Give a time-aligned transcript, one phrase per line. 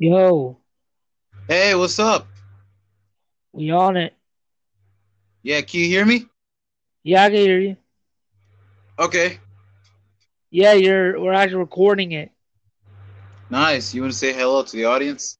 [0.00, 0.58] Yo,
[1.48, 2.26] Hey, what's up?
[3.52, 4.14] we on it.
[5.42, 6.26] Yeah, can you hear me?
[7.04, 7.76] Yeah, I can hear you.
[8.98, 9.40] Okay,
[10.50, 12.32] Yeah, you're we're actually recording it.
[13.50, 13.94] nice.
[13.94, 15.36] You want to say hello to the audience?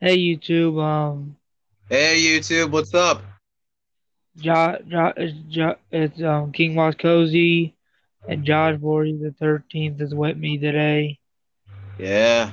[0.00, 1.36] Hey YouTube, um
[1.88, 3.22] Hey, YouTube, what's up?
[4.36, 7.74] Jo, jo, it's, jo, it's um King Moss Cozy
[8.26, 11.18] and Josh Voorhees the thirteenth is with me today.
[11.98, 12.50] Yeah,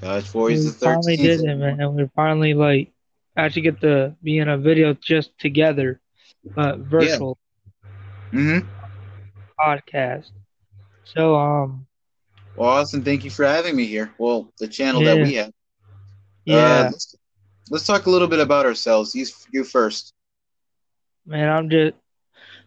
[0.00, 1.44] Josh Voorhees we the finally did 13th.
[1.44, 1.80] it, man.
[1.80, 2.92] And we're finally like
[3.36, 6.00] actually get to be in a video just together,
[6.54, 7.38] but virtual
[8.32, 8.66] Mm-hmm.
[9.58, 10.30] podcast.
[11.04, 11.86] So um
[12.54, 13.02] Well, awesome.
[13.04, 14.12] Thank you for having me here.
[14.18, 15.52] Well, the channel that we have.
[16.44, 17.14] yeah, Uh, let's,
[17.70, 19.14] let's talk a little bit about ourselves.
[19.14, 20.12] You, you first.
[21.26, 21.94] man, I'm just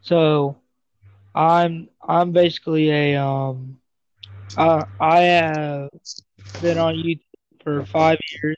[0.02, 0.56] so
[1.36, 3.78] I'm I'm basically a um
[4.58, 5.90] uh, I have
[6.60, 7.22] been on YouTube
[7.64, 8.58] for five years,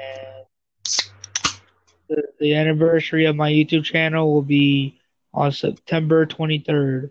[0.00, 0.46] and
[2.08, 4.98] the, the anniversary of my YouTube channel will be
[5.32, 7.10] on September 23rd,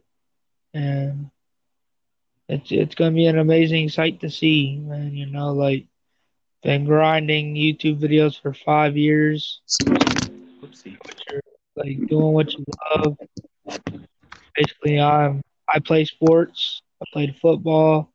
[0.74, 1.30] and
[2.48, 5.14] it's it's gonna be an amazing sight to see, man.
[5.14, 5.86] You know, like
[6.64, 10.98] been grinding YouTube videos for five years, Oopsie.
[11.76, 13.18] like doing what you love.
[14.56, 16.82] Basically, I'm I play sports.
[17.02, 18.12] I played football,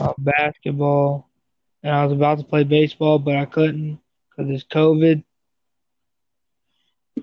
[0.00, 1.28] uh, basketball,
[1.82, 5.22] and I was about to play baseball, but I couldn't because it's COVID.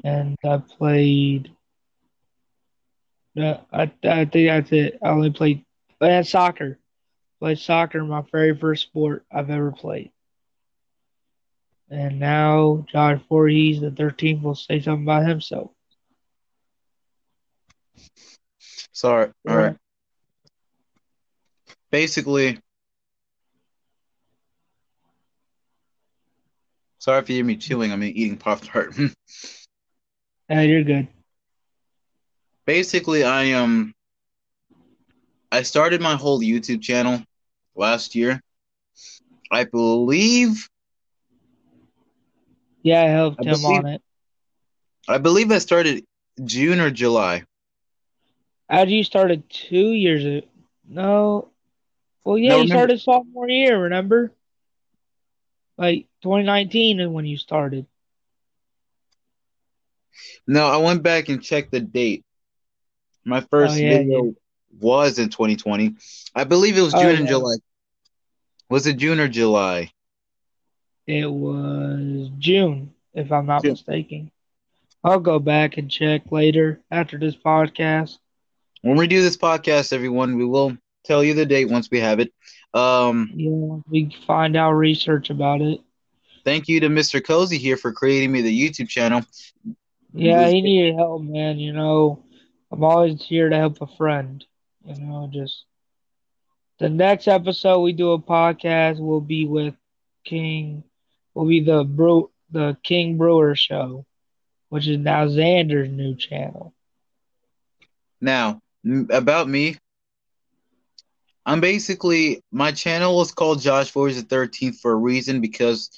[0.03, 1.51] And I played.
[3.37, 4.97] Uh, I I think that's it.
[5.03, 5.65] I only played
[6.01, 6.79] I had soccer.
[7.39, 10.11] Played soccer, my very first sport I've ever played.
[11.89, 15.71] And now Josh Voorhees, the 13th, will say something about himself.
[18.93, 19.31] Sorry.
[19.47, 19.75] All right.
[21.91, 22.57] Basically,
[26.99, 27.91] sorry if you hear me chewing.
[27.91, 28.93] I'm eating Pop Tart.
[30.49, 31.07] Yeah, you're good.
[32.65, 33.93] Basically, I um,
[35.51, 37.21] I started my whole YouTube channel
[37.75, 38.41] last year.
[39.51, 40.69] I believe
[42.83, 44.01] Yeah, I helped I him believe- on it.
[45.09, 46.05] I believe I started
[46.45, 47.43] June or July.
[48.69, 50.47] After you started two years ago.
[50.87, 51.50] No.
[52.23, 54.31] Well, yeah, No, you remember- started sophomore year, remember?
[55.77, 57.85] Like 2019 is when you started.
[60.47, 62.23] No, I went back and checked the date.
[63.25, 64.33] My first Oh, yeah, video
[64.79, 65.95] was in 2020.
[66.35, 67.19] I believe it was Oh, June yeah.
[67.19, 67.55] and July.
[68.69, 69.91] Was it June or July?
[71.07, 73.71] It was June, if I'm not June.
[73.73, 74.31] mistaken.
[75.03, 78.17] I'll go back and check later after this podcast.
[78.81, 82.19] When we do this podcast, everyone, we will tell you the date once we have
[82.19, 82.31] it.
[82.73, 85.79] Um, Yeah, we find out research about it.
[86.45, 87.19] thank you to Mr.
[87.21, 89.21] Cozy here for creating me the YouTube channel.
[90.13, 91.59] Yeah, he needed help, man.
[91.59, 92.23] You know,
[92.71, 94.43] I'm always here to help a friend.
[94.85, 95.65] You know, just
[96.79, 99.75] the next episode we do a podcast will be with
[100.25, 100.83] King,
[101.33, 104.05] will be the brew, the King Brewer Show,
[104.69, 106.73] which is now Xander's new channel.
[108.21, 108.61] Now,
[109.11, 109.77] about me,
[111.51, 115.89] I'm basically my channel is called Josh Voorhees the Thirteenth for a reason because,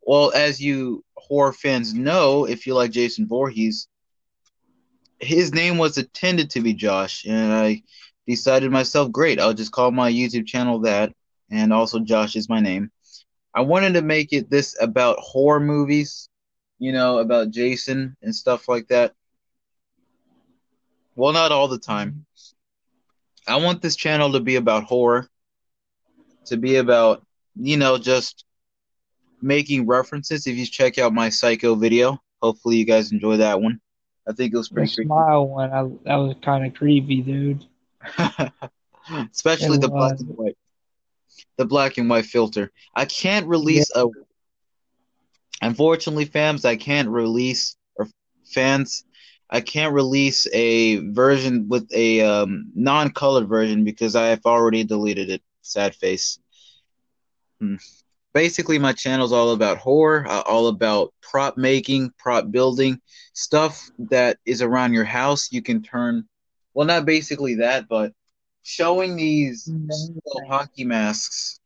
[0.00, 3.86] well, as you horror fans know, if you like Jason Voorhees,
[5.20, 7.82] his name was intended to be Josh, and I
[8.26, 11.12] decided myself, great, I'll just call my YouTube channel that,
[11.50, 12.90] and also Josh is my name.
[13.54, 16.30] I wanted to make it this about horror movies,
[16.78, 19.12] you know, about Jason and stuff like that.
[21.14, 22.24] Well, not all the time.
[23.46, 25.28] I want this channel to be about horror,
[26.46, 27.24] to be about,
[27.56, 28.44] you know, just
[29.42, 30.46] making references.
[30.46, 33.80] If you check out my Psycho video, hopefully you guys enjoy that one.
[34.26, 35.06] I think it was The pretty creepy.
[35.08, 37.64] smile one, I, that was kind of creepy, dude.
[39.32, 40.56] Especially It the black and white.
[41.56, 42.72] The black and white filter.
[42.94, 44.06] I can't release a
[45.60, 48.08] unfortunately, fams, I can't release or
[48.46, 49.04] fans,
[49.50, 55.30] I can't release a version with a um, non-colored version because I have already deleted
[55.30, 55.42] it.
[55.62, 56.38] Sad face.
[57.60, 57.76] Hmm.
[58.32, 63.00] Basically, my channel is all about horror, uh, all about prop making, prop building,
[63.32, 65.52] stuff that is around your house.
[65.52, 66.28] You can turn,
[66.74, 68.12] well, not basically that, but
[68.64, 71.60] showing these little hockey masks,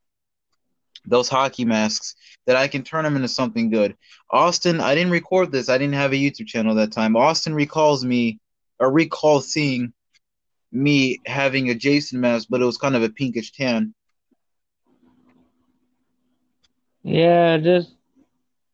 [1.06, 2.14] those hockey masks
[2.46, 3.96] that I can turn them into something good.
[4.30, 5.68] Austin, I didn't record this.
[5.68, 7.16] I didn't have a YouTube channel that time.
[7.16, 8.40] Austin recalls me
[8.78, 9.92] or recalls seeing
[10.72, 13.94] me having a Jason mask, but it was kind of a pinkish tan.
[17.02, 17.94] Yeah, just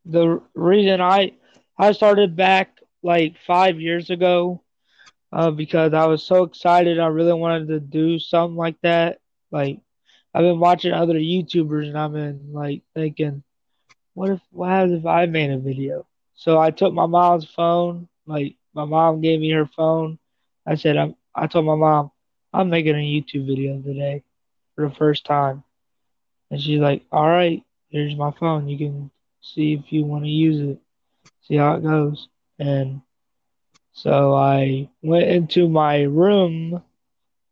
[0.05, 1.33] the reason I
[1.79, 4.63] I started back like five years ago,
[5.33, 6.99] uh, because I was so excited.
[6.99, 9.19] I really wanted to do something like that.
[9.51, 9.81] Like
[10.35, 13.43] I've been watching other YouTubers and I've been like thinking,
[14.15, 16.07] what if what happens if I made a video?
[16.35, 20.19] So I took my mom's phone, like my mom gave me her phone.
[20.67, 22.11] I said I'm I told my mom,
[22.53, 24.23] I'm making a YouTube video today
[24.75, 25.63] for the first time.
[26.51, 28.69] And she's like, All right, here's my phone.
[28.69, 29.11] You can
[29.41, 30.81] see if you want to use it,
[31.43, 32.29] see how it goes.
[32.59, 33.03] And
[33.93, 36.83] so I went into my room,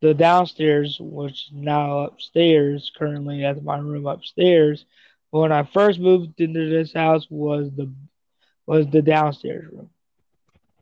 [0.03, 4.83] the downstairs, which is now upstairs, currently that's my room upstairs.
[5.29, 7.89] When I first moved into this house was the
[8.65, 9.89] was the downstairs room.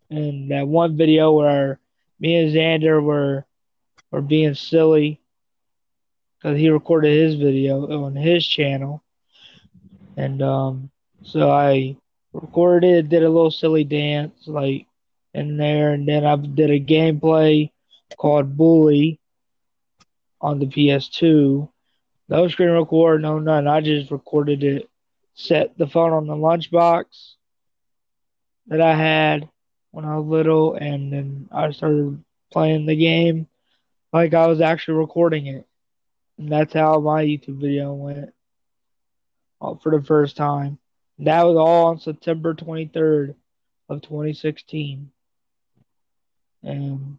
[0.09, 1.79] And that one video where
[2.19, 3.45] me and Xander were
[4.09, 5.21] were being silly
[6.39, 9.03] because he recorded his video on his channel,
[10.17, 10.89] and um,
[11.23, 11.95] so I
[12.33, 14.87] recorded did a little silly dance like
[15.35, 17.70] in there, and then I did a gameplay
[18.17, 19.19] called Bully
[20.39, 21.69] on the PS2.
[22.29, 23.67] No screen record, no none.
[23.67, 24.89] I just recorded it,
[25.33, 27.05] set the phone on the lunchbox
[28.67, 29.49] that I had
[29.91, 33.47] when I was little, and then I started playing the game
[34.13, 35.65] like I was actually recording it.
[36.37, 38.33] And that's how my YouTube video went
[39.61, 40.79] uh, for the first time.
[41.19, 43.35] That was all on September 23rd
[43.89, 45.11] of 2016.
[46.63, 47.17] And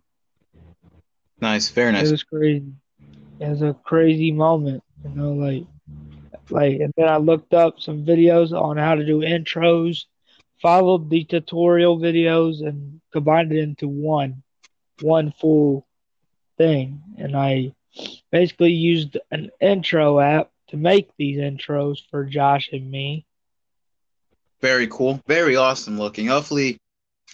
[1.43, 2.07] Nice, very nice.
[2.07, 2.73] it was crazy.
[3.41, 5.65] It was a crazy moment, you know, like
[6.51, 10.05] like and then I looked up some videos on how to do intros,
[10.61, 14.45] followed the tutorial videos and combined it into one
[15.01, 15.85] one full
[16.59, 17.03] thing.
[17.19, 17.75] And I
[18.31, 23.27] basically used an intro app to make these intros for Josh and me.
[24.61, 25.21] Very cool.
[25.27, 26.29] Very awesome looking.
[26.29, 26.79] Hopefully,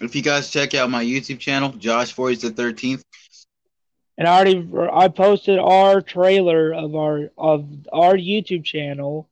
[0.01, 3.05] if you guys check out my YouTube channel, Josh Voorhees the Thirteenth,
[4.19, 9.29] And I already I posted our trailer of our of our YouTube channel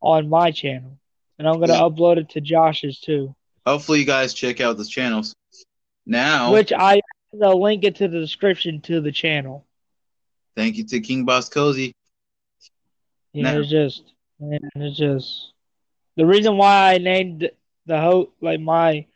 [0.00, 0.98] on my channel.
[1.38, 1.80] And I'm gonna Yeah.
[1.80, 3.34] upload it to Josh's too.
[3.66, 5.34] hopefully you guys check out those channels.
[6.06, 7.00] Now, Which I
[7.32, 9.64] will link it to the description to the channel.
[10.54, 11.92] thank you to King Boss Cozy.
[13.32, 13.60] You know, No.
[13.60, 15.52] it's just man, it's just
[16.16, 17.50] the reason why I named
[17.86, 19.06] the host like my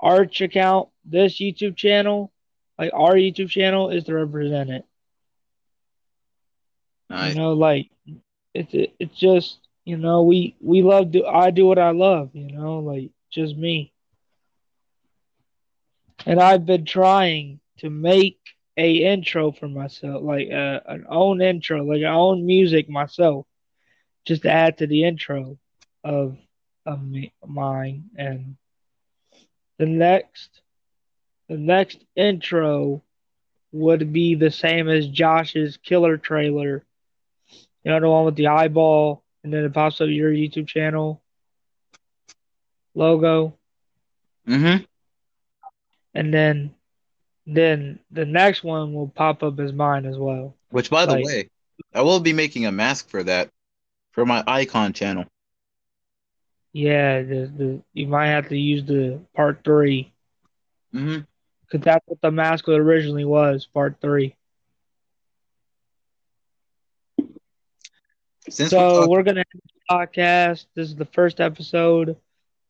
[0.00, 2.30] Arch account this YouTube channel,
[2.78, 4.84] like our YouTube channel, is to represent it.
[7.08, 7.34] Nice.
[7.34, 7.90] You know, like
[8.54, 12.30] it's it, it's just you know we we love do I do what I love.
[12.34, 13.92] You know, like just me.
[16.26, 18.38] And I've been trying to make
[18.76, 23.46] a intro for myself, like uh, an own intro, like an own music myself,
[24.26, 25.58] just to add to the intro
[26.04, 26.36] of
[26.84, 28.10] of me, mine.
[28.16, 28.56] And
[29.78, 30.60] the next,
[31.48, 33.02] the next intro
[33.72, 36.84] would be the same as Josh's killer trailer.
[37.84, 41.22] You know, the one with the eyeball, and then it pops up your YouTube channel
[42.94, 43.56] logo.
[44.48, 44.84] Mm-hmm.
[46.14, 46.72] and then
[47.46, 50.54] then the next one will pop up as mine as well.
[50.70, 51.48] Which, by the way,
[51.92, 53.50] I will be making a mask for that
[54.12, 55.24] for my icon channel.
[56.72, 60.12] Yeah, the, the you might have to use the part three
[60.94, 61.20] Mm-hmm.
[61.66, 64.36] Because that's what the mask originally was, part three.
[68.48, 69.60] Since so we're we're gonna have
[70.00, 70.66] a podcast.
[70.74, 72.16] This is the first episode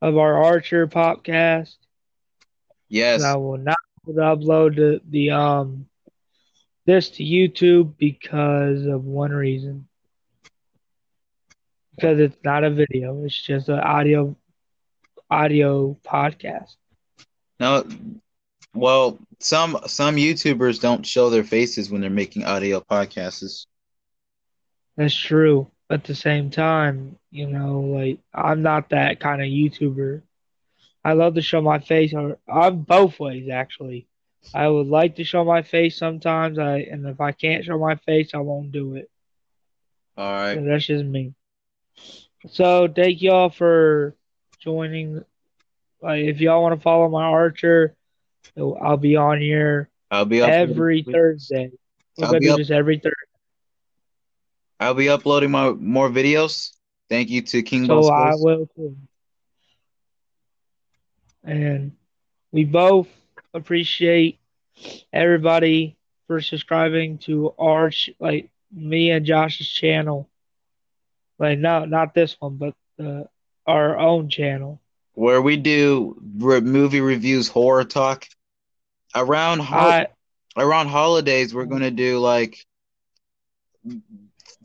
[0.03, 1.77] of our Archer podcast.
[2.89, 3.77] yes, I will not
[4.39, 5.87] upload the, the um
[6.87, 9.89] this to YouTube because of one reason.
[11.95, 14.37] Because it's not a video; it's just an audio
[15.31, 16.77] audio podcast.
[17.61, 17.85] no,
[18.77, 23.67] well, some some YouTubers don't show their faces when they're making audio podcasts.
[24.97, 25.71] That's true.
[25.89, 30.23] At the same time, you know, like I'm not that kind of YouTuber.
[31.05, 34.07] I love to show my face, or I'm both ways actually.
[34.55, 36.59] I would like to show my face sometimes.
[36.59, 39.11] I and if I can't show my face, I won't do it.
[40.17, 40.55] All right.
[40.55, 41.35] So that's just me.
[42.51, 44.15] So thank y'all for
[44.61, 45.25] joining.
[46.01, 47.95] Like, if y'all want to follow my Archer,
[48.57, 51.71] I'll be on here I'll be every Thursday.
[52.17, 53.11] We're I'll gonna be do up- this every Thursday.
[54.79, 56.73] I'll be uploading my more videos.
[57.09, 58.11] Thank you to King So Boss.
[58.11, 58.97] I will too.
[61.45, 61.93] And
[62.53, 63.09] we both
[63.55, 64.39] appreciate
[65.13, 70.29] everybody for subscribing to our like me and Josh's channel.
[71.39, 73.29] Like not not this one, but the
[73.67, 74.81] our own channel.
[75.15, 78.27] where we do re- movie reviews, horror talk.
[79.17, 80.07] Around hol-
[80.57, 82.67] around holidays, we're gonna do like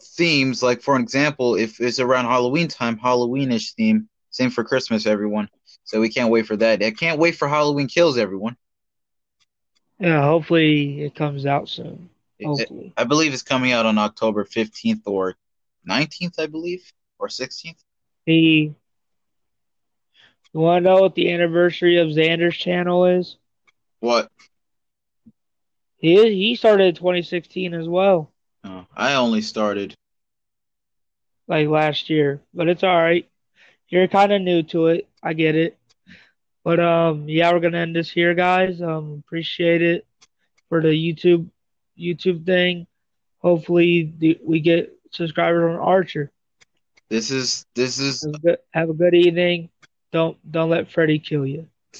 [0.01, 0.61] themes.
[0.61, 4.09] Like for an example, if it's around Halloween time, Halloweenish theme.
[4.29, 5.49] Same for Christmas, everyone.
[5.83, 6.83] So we can't wait for that.
[6.83, 8.55] I can't wait for Halloween Kills, everyone.
[9.99, 12.09] yeah, hopefully it comes out soon.
[12.43, 12.93] Hopefully.
[12.97, 15.35] I believe it's coming out on October fifteenth or
[15.85, 17.81] nineteenth, I believe, or sixteenth.
[18.25, 18.73] He
[20.53, 23.37] you wanna know what the anniversary of Xander's channel is?
[24.01, 24.29] What?
[25.97, 28.31] He he started in 2016 as well,
[28.63, 29.93] Oh, I only started.
[31.47, 32.41] like last year.
[32.53, 33.29] But it's all right.
[33.87, 35.07] You're kind of new to it.
[35.23, 35.77] I get it.
[36.63, 38.81] But um, yeah, we're gonna end this here, guys.
[38.81, 40.05] Um, appreciate it
[40.69, 41.47] for the YouTube
[41.97, 42.87] YouTube thing.
[43.39, 46.31] Hopefully, the, we get subscribers on Archer.
[47.09, 49.69] This is this is Have a good, have a good evening.
[50.11, 51.67] Don't don't let Freddy kill you.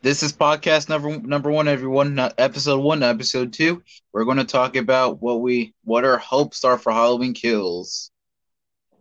[0.00, 2.18] this is podcast number number one, everyone.
[2.38, 3.82] Episode one, episode two.
[4.10, 8.10] We're going to talk about what we what our hopes are for Halloween Kills.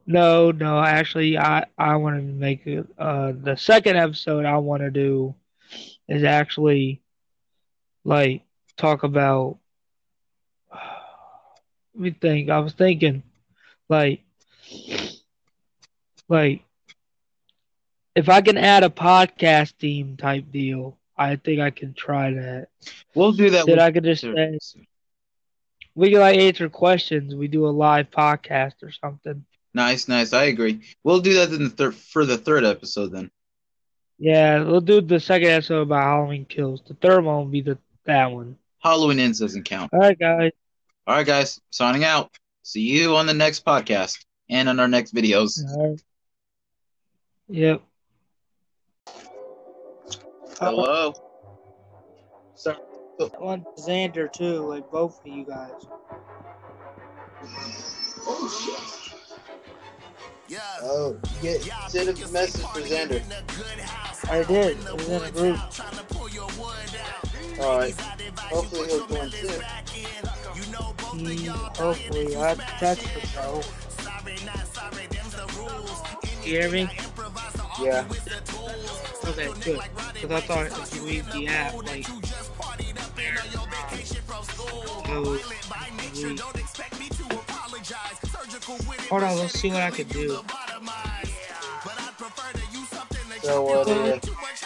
[0.06, 2.86] No, no, actually, I I want to make it.
[3.00, 5.36] Uh, the second episode I want to do
[6.10, 7.01] is actually
[8.04, 8.44] like
[8.75, 9.58] talk about.
[11.94, 12.50] Let me think.
[12.50, 13.24] I was thinking,
[13.88, 14.20] like,
[16.27, 16.64] like
[18.15, 22.69] if I can add a podcast theme type deal, I think I can try that.
[23.13, 23.67] We'll do that.
[23.67, 24.57] With- I could just say
[25.95, 27.36] we can like answer questions.
[27.36, 29.45] We do a live podcast or something.
[29.74, 30.34] Nice, nice.
[30.34, 30.81] I agree.
[31.03, 33.31] We'll do that in the third for the third episode then.
[34.17, 36.81] Yeah, we'll do the second episode about Halloween kills.
[36.88, 38.57] The third one will be the that one.
[38.79, 39.91] Halloween ends doesn't count.
[39.93, 40.51] All right, guys.
[41.07, 41.60] All right, guys.
[41.72, 42.31] Signing out.
[42.63, 45.60] See you on the next podcast and on our next videos.
[45.77, 46.01] Right.
[47.50, 47.81] Yep.
[50.62, 50.71] Uh-huh.
[50.71, 51.13] Hello.
[52.55, 52.77] Sorry.
[53.19, 55.71] I want Xander too, like both of you guys.
[60.81, 63.21] Oh, get send a message for Xander.
[64.29, 64.77] I did.
[64.77, 65.59] It was in a group.
[67.59, 67.95] All right.
[68.39, 69.62] Hopefully he'll join soon.
[69.91, 73.62] He, mm, hopefully, I text him though.
[76.43, 76.89] You hear me?
[77.82, 78.05] Yeah.
[79.25, 79.82] Okay, good.
[80.13, 82.05] Because I thought if you leave the app, like,
[85.10, 85.62] oh, leave.
[89.10, 90.39] Hold on, let's see what I can do.
[93.44, 93.88] So what?
[93.88, 94.20] Uh,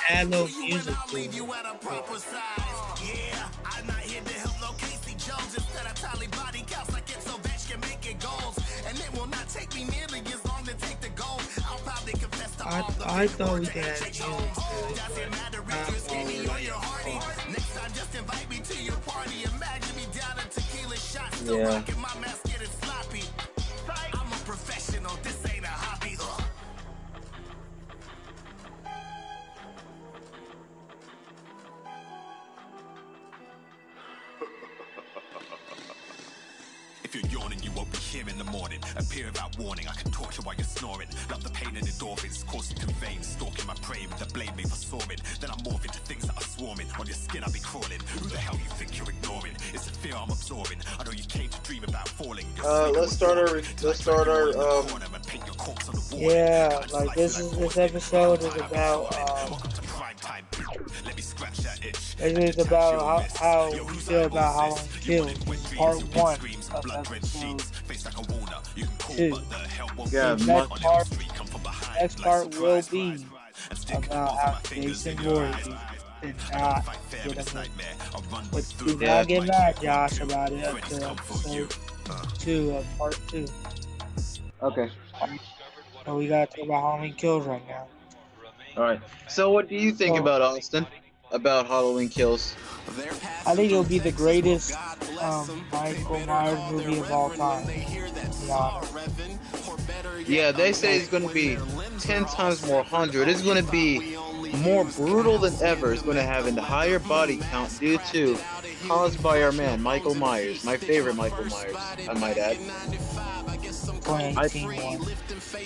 [0.10, 1.32] Add a little music to it.
[1.36, 1.74] I, I
[5.94, 6.28] thought we
[9.48, 10.29] could add music
[12.70, 15.10] but not while we're like, oh.
[21.46, 21.99] yeah.
[53.20, 54.88] Start our let's start our um.
[54.88, 56.32] Corner and paint your corpse on the wall.
[56.32, 60.46] Yeah, like this is this episode is about um Welcome to prime time.
[61.06, 62.16] Let me scratch that itch.
[62.22, 65.34] it is about how, how we feel about Kills.
[65.34, 66.38] This is part one
[66.74, 68.58] of episode Face like a Warner.
[68.78, 69.30] You can call, two.
[69.32, 72.00] but the help won't Yeah, next part, come from behind.
[72.00, 73.26] next part will be
[73.98, 75.68] about how Jason Voorhees
[76.22, 76.86] did not
[77.36, 77.66] get a.
[78.50, 81.78] But do not get mad, Josh, about it
[82.40, 83.46] two of part two.
[84.62, 84.90] Okay.
[86.06, 87.88] So we gotta talk about Halloween Kills right now.
[88.78, 89.02] All right.
[89.28, 90.88] So what do you think So- about Austin?
[91.32, 92.56] About Halloween Kills?
[93.46, 94.74] I think it'll be the greatest
[95.22, 97.68] um, Michael Myers movie of all time.
[97.68, 100.28] To be honest.
[100.28, 101.58] Yeah, they say it's going to be
[102.00, 103.28] 10 times more 100.
[103.28, 104.18] It's going to be
[104.58, 105.94] more brutal than ever.
[105.94, 108.36] It's going to have a higher body count due to
[108.88, 110.64] caused by our man, Michael Myers.
[110.64, 111.76] My favorite Michael Myers,
[112.08, 112.58] I might add.
[114.02, 115.08] 2018 one.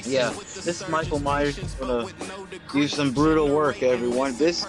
[0.03, 2.11] Yeah, this Michael Myers is to
[2.71, 4.35] do some brutal work, everyone.
[4.37, 4.65] This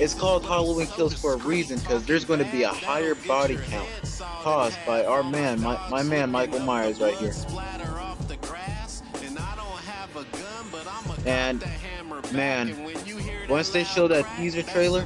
[0.00, 3.58] is called Halloween Kills for a reason because there's going to be a higher body
[3.68, 3.88] count
[4.42, 7.32] caused by our man, my, my man, Michael Myers, right here.
[11.26, 11.64] And
[12.32, 12.92] man,
[13.48, 15.00] once they showed that teaser trailer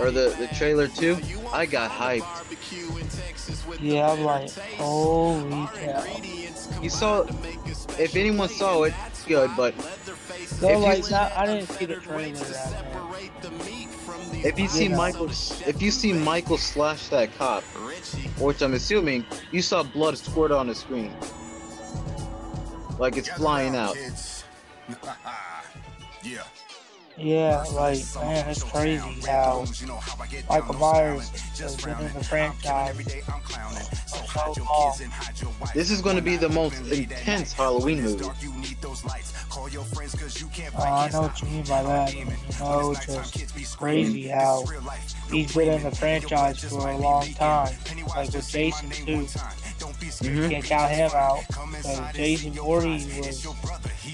[0.00, 1.16] or the the trailer too,
[1.52, 2.26] I got hyped.
[3.80, 6.04] Yeah, I'm like, holy cow.
[6.82, 7.22] You saw,
[7.98, 9.50] if anyone saw it, it's good.
[9.56, 9.74] But
[10.60, 12.34] No, If you like, see- not, I didn't see the trailer
[14.44, 14.96] if you see Yeah.
[14.96, 17.62] Michael, if you see Michael slash that cop,
[18.38, 21.12] which I'm assuming you saw blood squirt on the screen,
[22.98, 23.96] like it's flying out.
[26.24, 26.42] yeah.
[27.16, 29.64] Yeah, like, man, it's crazy how
[30.50, 31.28] Michael Myers
[31.60, 33.22] has been in the franchise
[34.06, 34.96] so long.
[35.74, 38.24] This is going to be the most intense Halloween movie.
[38.24, 38.30] Uh,
[40.82, 42.14] I know what you mean by that.
[42.16, 42.24] You
[42.58, 44.64] know, it's just crazy how
[45.30, 47.72] he's been in the franchise for a long time.
[48.08, 49.26] Like with Jason too.
[50.20, 50.50] Mhm.
[50.50, 51.44] Can't count him out.
[51.82, 53.46] So Jason Voorhees was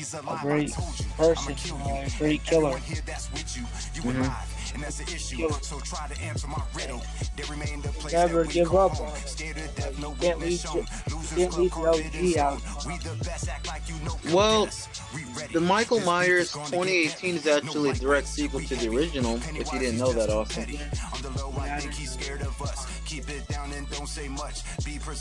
[0.00, 0.72] a great
[1.16, 2.78] person, a great killer.
[4.74, 5.36] Mhm.
[5.36, 5.60] Killer.
[8.12, 9.40] Never give up on it.
[9.98, 10.84] You can't leave, you
[11.36, 12.62] can't leave the OG out.
[14.32, 14.68] Well,
[15.52, 19.36] the Michael Myers 2018 is actually a direct sequel to the original.
[19.54, 20.78] If you didn't know that, Austin.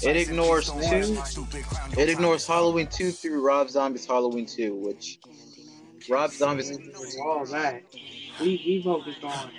[0.04, 1.18] It ignores two.
[1.98, 5.20] It ignores Halloween 2 through Rob Zombie's Halloween 2, which
[6.10, 6.72] Rob Zombie's.
[7.26, 7.84] all that.
[8.42, 9.52] We we focused on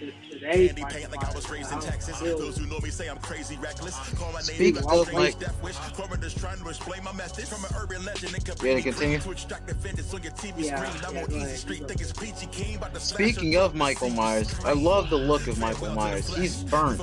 [0.00, 2.18] to, today's Pay like I was raised in Texas.
[2.20, 3.96] Those who know me say I'm crazy reckless.
[4.16, 5.38] Call my name, of Mike.
[5.38, 5.76] death wish.
[5.94, 8.34] Coroners trying to explain my message from an urban legend.
[8.34, 9.18] It could You be gonna continue?
[9.18, 11.04] to extract the vengeance on your TV screen.
[11.06, 14.72] I'm on easy street, think it's peachy keen, to smash Speaking of Michael Myers, I
[14.72, 16.34] love the look of Michael Myers.
[16.34, 17.00] He's burnt.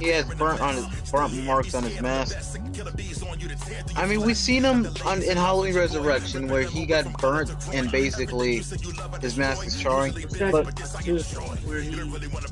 [0.00, 2.36] He has burnt on his burnt marks on his mask.
[3.96, 8.62] I mean, we've seen him on in Halloween Resurrection where he got burnt and basically
[9.20, 10.14] his mask is charring.
[10.50, 10.74] But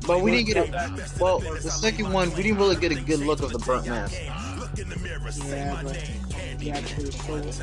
[0.05, 1.19] but we didn't get it.
[1.19, 4.19] Well, the second one we didn't really get a good look of the burnt mask.
[5.45, 5.95] yeah, but
[6.59, 7.59] he actually stole it.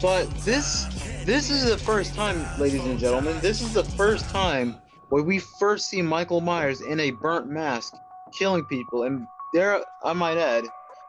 [0.00, 0.86] But this
[1.24, 4.76] this is the first time, ladies and gentlemen, this is the first time
[5.08, 7.94] where we first see Michael Myers in a burnt mask
[8.32, 10.64] killing people, and there I might add,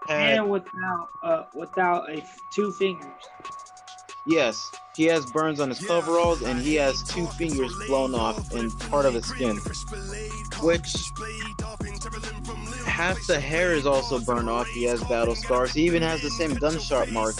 [0.08, 2.23] had and without uh without a
[2.54, 3.06] two fingers.
[4.25, 8.77] Yes, he has burns on his coveralls and he has two fingers blown off and
[8.89, 9.58] part of his skin,
[10.62, 10.95] which
[12.86, 14.67] half the hair is also burned off.
[14.67, 15.73] He has battle scars.
[15.73, 17.36] He even has the same gunshot mark.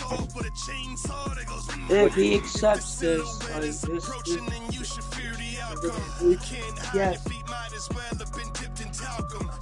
[1.90, 4.10] If he accepts this, like this, this,
[6.94, 7.28] yes.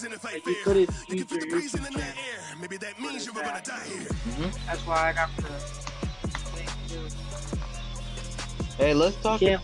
[0.00, 0.24] for it.
[0.24, 2.00] Like, you could have used your YouTube channel.
[4.26, 4.66] Mhm.
[4.66, 5.42] That's why I got the
[6.56, 6.98] link to.
[8.76, 9.40] Hey, let's talk.
[9.40, 9.62] Can't.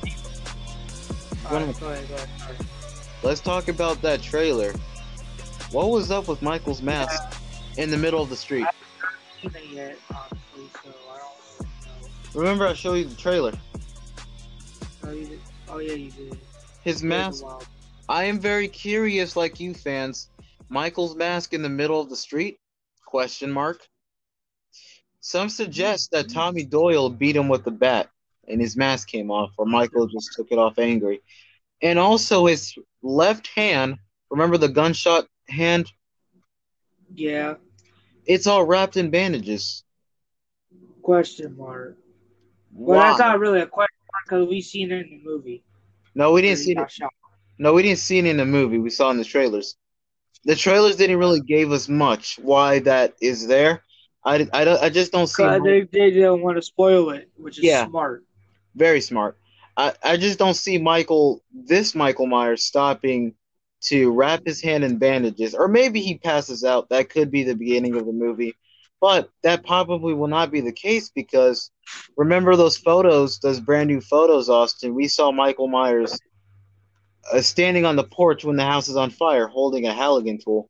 [1.48, 2.28] One Alright, go ahead, go ahead.
[2.38, 2.56] Sorry.
[3.22, 4.72] Let's talk about that trailer.
[5.70, 7.22] What was up with Michael's mask
[7.76, 8.66] in the middle of the street?
[9.40, 11.70] Seen it yet, honestly, so I don't really
[12.34, 12.40] know.
[12.40, 13.52] Remember, I showed you the trailer.
[15.04, 15.40] Oh, you did.
[15.68, 16.38] Oh, yeah, you did.
[16.82, 17.44] His mask.
[18.08, 20.28] I am very curious, like you fans.
[20.68, 22.58] Michael's mask in the middle of the street?
[23.04, 23.86] Question mark.
[25.20, 28.10] Some suggest that Tommy Doyle beat him with the bat,
[28.46, 31.20] and his mask came off, or Michael just took it off angry.
[31.82, 33.96] And also his left hand.
[34.30, 35.90] Remember the gunshot hand?
[37.14, 37.54] Yeah.
[38.24, 39.84] It's all wrapped in bandages.
[41.02, 41.96] Question mark.
[42.72, 43.08] Well, Why?
[43.08, 45.64] that's not really a question mark because we've seen it in the movie.
[46.14, 46.90] No, we didn't see it.
[46.90, 47.10] shot.
[47.58, 48.78] No, we didn't see it in the movie.
[48.78, 49.76] We saw it in the trailers.
[50.44, 53.82] The trailers didn't really give us much why that is there.
[54.24, 55.42] I, I, don't- I just don't see.
[55.42, 57.86] Uh, Cause they, they didn't want to spoil it, which is Yeah.
[57.86, 58.24] smart.
[58.74, 59.36] Very smart.
[59.76, 63.34] I, I just don't see Michael, this Michael Myers, stopping
[63.82, 65.54] to wrap his hand in bandages.
[65.54, 66.88] Or maybe he passes out.
[66.88, 68.54] That could be the beginning of the movie.
[69.00, 71.70] But that probably will not be the case because
[72.16, 74.94] remember those photos, those brand new photos, Austin?
[74.94, 76.18] We saw Michael Myers
[77.32, 80.68] uh, standing on the porch when the house is on fire holding a Halligan tool.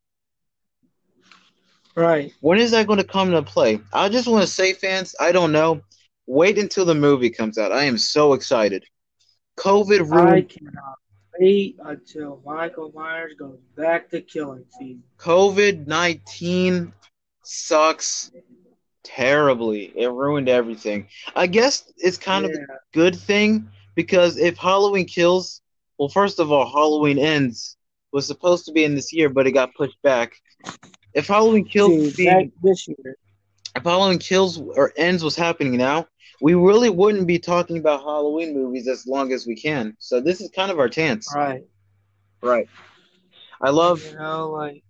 [1.95, 2.33] Right.
[2.40, 3.81] When is that going to come into play?
[3.92, 5.81] I just want to say, fans, I don't know.
[6.27, 7.73] Wait until the movie comes out.
[7.73, 8.85] I am so excited.
[9.59, 10.29] COVID ruined.
[10.29, 10.99] I cannot
[11.38, 15.03] wait until Michael Myers goes back to killing season.
[15.19, 16.92] COVID 19
[17.42, 18.31] sucks
[19.03, 19.92] terribly.
[19.97, 21.09] It ruined everything.
[21.35, 22.59] I guess it's kind of a
[22.92, 25.62] good thing because if Halloween kills,
[25.98, 27.76] well, first of all, Halloween ends
[28.12, 30.35] was supposed to be in this year, but it got pushed back.
[31.14, 33.16] If Halloween kills was Dude, being this year.
[33.74, 36.06] if Halloween kills or ends was happening now,
[36.40, 39.96] we really wouldn't be talking about Halloween movies as long as we can.
[39.98, 41.32] So this is kind of our chance.
[41.35, 41.64] Right.
[42.42, 42.68] Right.
[43.61, 44.82] I love You know, like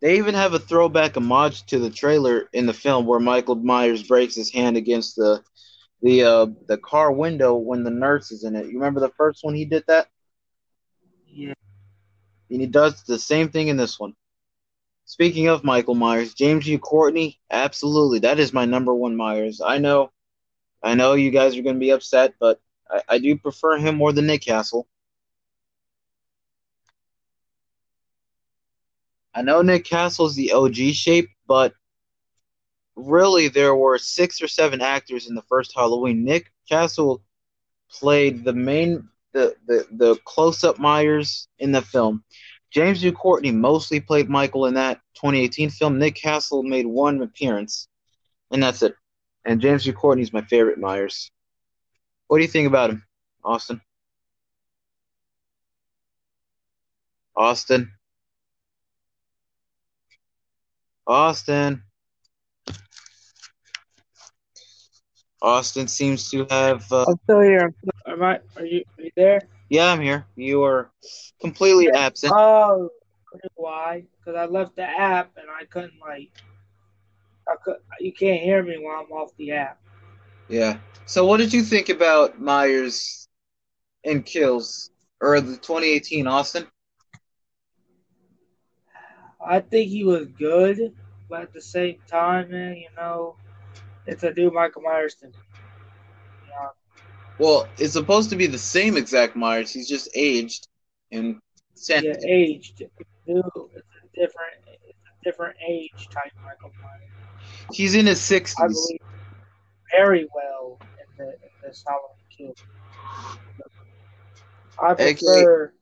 [0.00, 4.02] they even have a throwback homage to the trailer in the film where Michael Myers
[4.02, 5.42] breaks his hand against the
[6.02, 8.66] the uh the car window when the nurse is in it.
[8.66, 10.08] You remember the first one he did that?
[11.26, 11.54] yeah.
[12.50, 14.14] And he does the same thing in this one.
[15.06, 18.20] Speaking of Michael Myers, James Jude Courtney, absolutely.
[18.20, 19.60] That is my number one Myers.
[19.64, 20.12] I know
[20.82, 24.12] I know you guys are gonna be upset, but I, I do prefer him more
[24.12, 24.86] than Nick Castle.
[29.34, 31.74] I know Nick Castle's the OG shape, but
[32.96, 36.24] really there were six or seven actors in the first Halloween.
[36.24, 37.22] Nick Castle
[37.90, 42.24] played the main the the, the close up Myers in the film.
[42.70, 45.98] James Jude Courtney mostly played Michael in that 2018 film.
[45.98, 47.88] Nick Castle made one appearance,
[48.50, 48.96] and that's it.
[49.44, 51.30] And James Jude Courtney's my favorite Myers.
[52.26, 53.04] What do you think about him,
[53.44, 53.80] Austin?
[57.36, 57.92] Austin.
[61.06, 61.83] Austin.
[65.44, 66.90] Austin seems to have.
[66.90, 67.72] Uh, I'm still here.
[68.06, 68.40] I'm I?
[68.56, 68.82] Are you?
[68.98, 69.40] Are you there?
[69.68, 70.24] yeah, I'm here.
[70.36, 70.90] You are
[71.40, 72.32] completely absent.
[72.34, 72.88] Oh,
[73.56, 74.04] why?
[74.18, 76.30] Because I left the app and I couldn't like.
[77.46, 77.76] I could.
[78.00, 79.78] You can't hear me while I'm off the app.
[80.48, 80.78] Yeah.
[81.04, 83.28] So, what did you think about Myers
[84.04, 86.66] and Kills or the 2018 Austin?
[89.46, 90.94] I think he was good,
[91.28, 93.36] but at the same time, man, you know,
[94.06, 95.32] it's a new Michael Myers to me.
[96.46, 96.68] You
[97.38, 99.72] Well, it's supposed to be the same exact Myers.
[99.72, 100.68] He's just aged
[101.10, 101.38] and
[101.74, 102.04] sent.
[102.04, 102.82] yeah, aged.
[103.26, 103.42] New.
[103.74, 104.54] It's a different.
[104.66, 107.76] It's a different age type Michael Myers.
[107.76, 108.54] He's in his I 60s.
[108.56, 109.00] believe
[109.96, 112.54] very well in the in this Halloween Kill.
[114.82, 115.72] I prefer.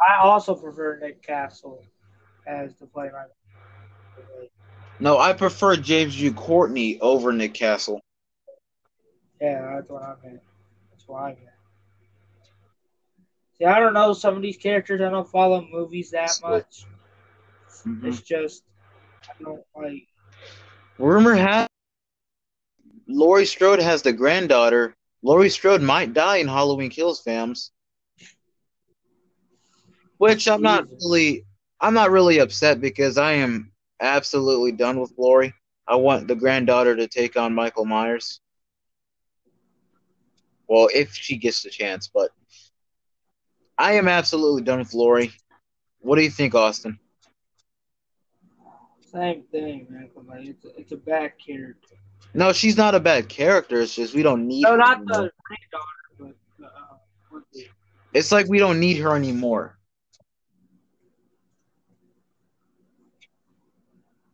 [0.00, 1.84] I also prefer Nick Castle
[2.46, 4.50] as the play Michael.
[5.02, 8.00] No, I prefer James Jude Courtney over Nick Castle.
[9.40, 10.40] Yeah, that's what I meant.
[10.92, 11.38] That's what I meant.
[13.58, 15.00] See, I don't know some of these characters.
[15.00, 16.84] I don't follow movies that much.
[17.84, 18.04] Mhm.
[18.04, 18.62] It's just
[19.28, 20.06] I don't like.
[20.98, 21.66] Rumor has
[23.08, 24.94] Laurie Strode has the granddaughter.
[25.22, 27.70] Laurie Strode might die in Halloween Kills fams.
[30.18, 31.44] Which I'm not really
[31.80, 33.71] I'm not really upset because I am
[34.02, 35.54] absolutely done with Laurie.
[35.86, 38.40] I want the granddaughter to take on Michael Myers.
[40.68, 42.30] Well, if she gets the chance, but
[43.78, 45.32] I am absolutely done with Laurie.
[46.00, 46.98] What do you think, Austin?
[49.12, 50.10] Same thing, man.
[50.14, 51.96] but, Like, it's a, it's a bad character.
[52.34, 53.80] No, she's not a bad character.
[53.80, 55.06] It's just we don't need No, her not anymore.
[55.06, 56.96] the granddaughter, but uh,
[58.14, 59.78] It's like we don't need her anymore.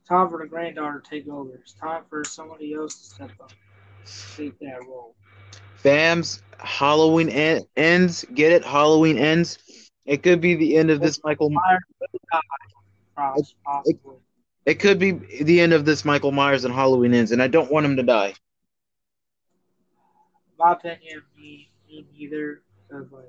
[0.09, 1.55] Time for the granddaughter to take over.
[1.55, 3.53] It's time for somebody else to step up,
[4.37, 5.14] take that role.
[5.85, 8.25] Fams, Halloween en- ends.
[8.35, 8.64] Get it?
[8.64, 9.59] Halloween ends.
[10.07, 11.51] It could be the end of this Michael.
[11.51, 11.83] Myers
[13.16, 14.16] pos- possibly.
[14.66, 17.71] It could be the end of this Michael Myers and Halloween ends, and I don't
[17.71, 18.35] want him to die.
[20.59, 22.62] My opinion, me, me neither.
[22.88, 23.25] Because like,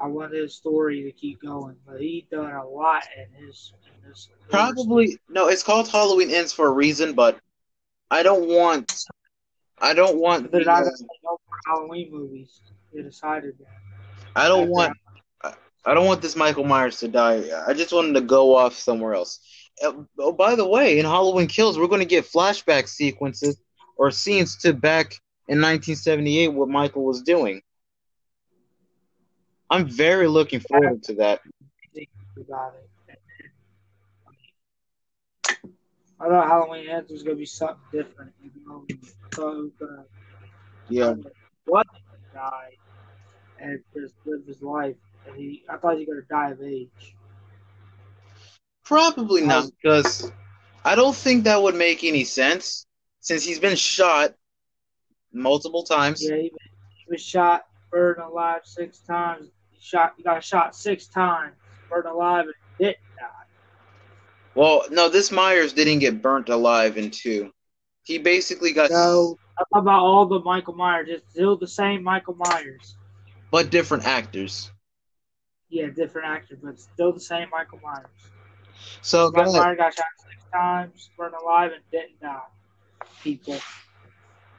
[0.00, 3.72] I want his story to keep going, but he done a lot in his.
[3.86, 5.48] In this Probably no.
[5.48, 7.38] It's called Halloween ends for a reason, but
[8.10, 8.92] I don't want.
[9.80, 10.50] I don't want.
[10.50, 10.84] They're the, not
[11.24, 12.60] no Halloween movies.
[12.92, 13.66] They decided that.
[14.36, 14.96] I don't After want.
[15.84, 17.44] I don't want this Michael Myers to die.
[17.66, 19.40] I just want him to go off somewhere else.
[19.82, 23.58] Uh, Oh, by the way, in Halloween Kills, we're going to get flashback sequences
[23.96, 25.14] or scenes to back
[25.48, 27.62] in 1978 what Michael was doing.
[29.70, 31.40] I'm very looking forward to that.
[31.94, 33.20] think about it.
[36.20, 38.32] I thought Halloween Ends was gonna be something different.
[38.42, 40.04] You know, I thought it was gonna
[40.88, 41.14] Yeah.
[41.66, 41.86] what
[42.34, 42.76] die
[43.58, 44.96] and just live his life.
[45.26, 47.14] And he, I thought he was gonna die of age.
[48.84, 50.32] Probably not because
[50.84, 52.86] I don't think that would make any sense
[53.20, 54.34] since he's been shot
[55.32, 56.22] multiple times.
[56.22, 59.50] Yeah, he, he was shot, burned alive six times.
[59.88, 61.54] He shot, he got shot six times,
[61.88, 63.26] burned alive, and didn't die.
[64.54, 67.52] Well, no, this Myers didn't get burnt alive in two.
[68.02, 71.08] He basically got No, I'm about all the Michael Myers.
[71.10, 72.96] It's still the same Michael Myers.
[73.50, 74.70] but different actors.
[75.70, 78.06] Yeah, different actor, but still the same Michael Myers.
[79.00, 79.62] So Michael ahead.
[79.62, 82.40] Myers got shot six times, burned alive, and didn't die.
[83.22, 83.58] People.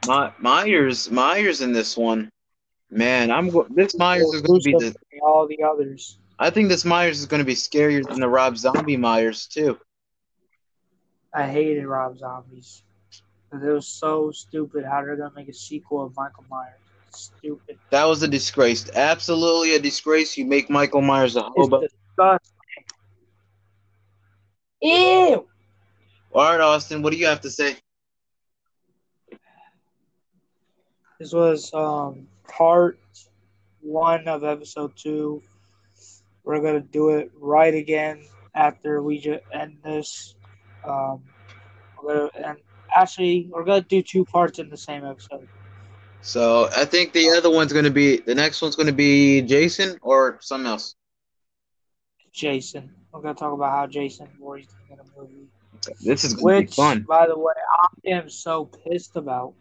[0.07, 2.29] My, Myers, Myers in this one,
[2.89, 4.95] man, I'm go- this Myers is going to be the.
[5.21, 6.17] all the others.
[6.37, 9.77] I think this Myers is going to be scarier than the Rob Zombie Myers too.
[11.33, 12.83] I hated Rob Zombies.
[13.51, 16.73] It was so stupid how they're gonna make a sequel of Michael Myers.
[17.09, 17.79] Stupid.
[17.89, 20.37] That was a disgrace, absolutely a disgrace.
[20.37, 21.83] You make Michael Myers a hobo.
[24.81, 25.47] Ew.
[26.31, 27.75] All right, Austin, what do you have to say?
[31.19, 32.99] This was um part
[33.81, 35.41] one of episode two.
[36.43, 38.23] We're gonna do it right again
[38.55, 40.35] after we just end this.
[40.83, 41.23] Um,
[42.01, 42.57] we're gonna, and
[42.95, 45.47] actually, we're gonna do two parts in the same episode.
[46.21, 49.41] So I think the other one's going to be the next one's going to be
[49.41, 50.95] Jason or something else.
[52.33, 52.93] Jason.
[53.13, 55.47] We're gonna talk about how Jason Voorhees in a movie.
[56.03, 57.05] This is going to be Which, fun.
[57.07, 59.53] by the way, I am so pissed about.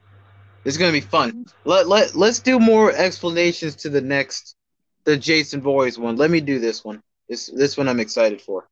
[0.65, 1.35] It's going to be fun.
[1.65, 4.57] Let let let's do more explanations to the next,
[5.05, 6.17] the Jason Boys one.
[6.17, 7.03] Let me do this one.
[7.29, 8.69] This this one I'm excited for.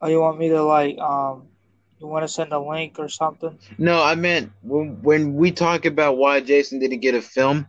[0.00, 1.48] Oh, you want me to like um,
[1.98, 3.58] you want to send a link or something?
[3.78, 7.66] No, I meant when when we talk about why Jason didn't get a film,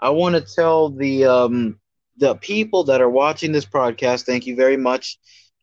[0.00, 1.78] I want to tell the um
[2.16, 5.18] the people that are watching this podcast, thank you very much,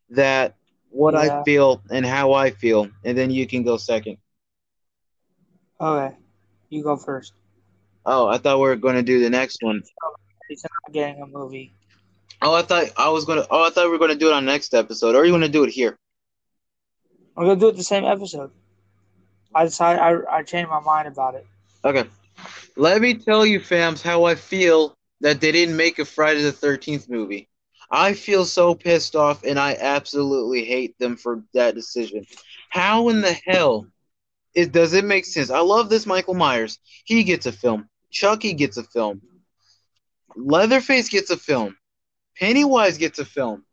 [0.09, 0.55] that
[0.89, 4.17] what I feel and how I feel, and then you can go second.
[5.79, 6.15] Okay,
[6.73, 7.33] you go first.
[8.05, 9.81] Oh, I thought we were going to do the next one.
[10.49, 11.73] He's not getting a movie.
[12.41, 13.45] Oh, I thought I was gonna.
[13.49, 15.49] Oh, I thought we were gonna do it on next episode, or you want to
[15.49, 15.97] do it here?
[17.35, 18.51] We're gonna do it the same episode.
[19.55, 21.47] I decided I I changed my mind about it.
[21.85, 22.03] Okay.
[22.75, 26.51] Let me tell you, fams, how I feel that they didn't make a Friday the
[26.51, 27.47] Thirteenth movie.
[27.89, 32.25] I feel so pissed off, and I absolutely hate them for that decision.
[32.69, 33.87] How in the hell
[34.53, 35.49] it does it make sense?
[35.49, 36.79] I love this Michael Myers.
[37.05, 37.89] He gets a film.
[38.11, 39.21] Chucky gets a film.
[40.35, 41.75] Leatherface gets a film.
[42.37, 43.65] Pennywise gets a film.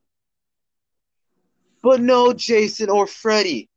[1.83, 3.69] But no Jason or Freddy.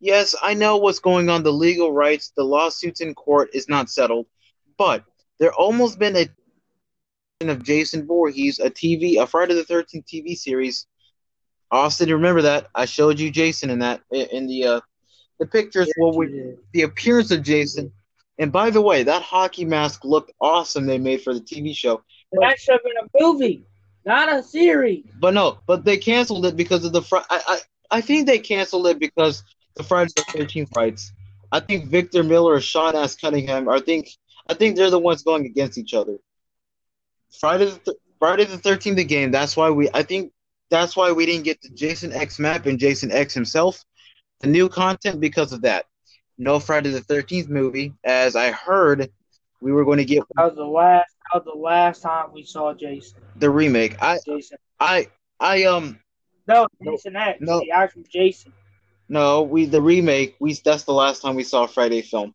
[0.00, 1.44] Yes, I know what's going on.
[1.44, 4.26] The legal rights, the lawsuits in court is not settled,
[4.76, 5.04] but
[5.38, 6.28] there almost been a
[7.40, 10.86] of Jason Voorhees, a TV, a Friday the Thirteenth TV series.
[11.70, 12.68] Austin, remember that?
[12.74, 14.80] I showed you Jason in that in the uh,
[15.42, 15.90] the pictures.
[15.96, 17.92] what we You the appearance of Jason.
[18.38, 20.86] And by the way, that hockey mask looked awesome.
[20.86, 22.02] They made for the TV show,
[22.32, 23.64] That should have been a movie,
[24.04, 25.04] not a series.
[25.20, 27.02] but no, but they canceled it because of the.
[27.02, 27.58] Fri- I, I
[27.98, 29.42] I think they canceled it because
[29.76, 31.12] the Friday the Thirteenth rights.
[31.52, 33.14] I think Victor Miller or Sean S.
[33.14, 33.68] Cunningham.
[33.68, 34.08] I think
[34.48, 36.16] I think they're the ones going against each other.
[37.40, 39.30] Friday the th- Friday the Thirteenth the game.
[39.30, 39.88] That's why we.
[39.94, 40.32] I think
[40.70, 43.84] that's why we didn't get the Jason X map and Jason X himself,
[44.42, 45.86] the new content because of that.
[46.38, 49.10] No Friday the Thirteenth movie, as I heard
[49.60, 51.14] we were going to get That was the last.
[51.32, 53.22] That was the last time we saw Jason.
[53.36, 53.96] the remake.
[54.02, 54.58] I Jason.
[54.80, 55.08] I
[55.40, 56.00] I um
[56.46, 57.40] No, Jason X.
[57.40, 57.60] no.
[57.60, 58.52] The actual Jason.
[59.08, 62.34] no we the remake we that's the last time we saw a Friday film.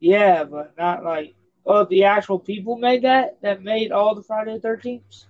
[0.00, 1.34] Yeah, but not like.
[1.66, 3.40] Oh, the actual people made that.
[3.42, 5.24] That made all the Friday the Thirteenth.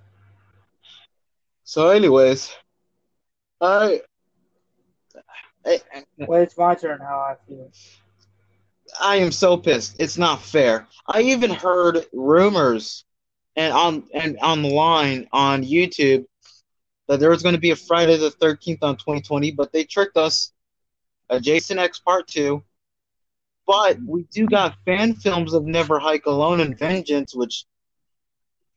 [1.64, 2.52] So, anyways,
[3.60, 4.02] I
[5.64, 7.00] Well, it's my turn.
[7.00, 7.70] How I feel.
[9.00, 9.96] I am so pissed.
[9.98, 10.86] It's not fair.
[11.06, 13.04] I even heard rumors
[13.56, 16.24] and on and online on YouTube
[17.08, 20.16] that there was going to be a Friday the 13th on 2020, but they tricked
[20.16, 20.52] us.
[21.28, 22.62] A Jason X Part 2.
[23.66, 27.66] But we do got fan films of Never Hike Alone and Vengeance, which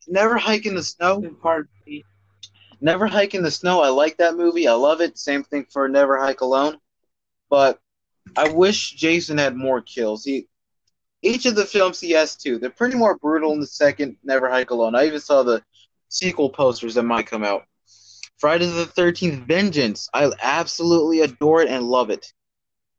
[0.06, 1.20] Never Hike in the Snow.
[1.42, 1.68] Part.
[2.80, 3.80] Never Hike in the Snow.
[3.80, 4.68] I like that movie.
[4.68, 5.18] I love it.
[5.18, 6.78] Same thing for Never Hike Alone.
[7.50, 7.80] But
[8.36, 10.24] I wish Jason had more kills.
[10.24, 10.48] He
[11.22, 12.58] each of the films he has two.
[12.58, 14.94] They're pretty more brutal in the second Never Hike Alone.
[14.94, 15.62] I even saw the
[16.08, 17.64] sequel posters that might come out.
[18.38, 20.08] Friday the Thirteenth Vengeance.
[20.12, 22.32] I absolutely adore it and love it.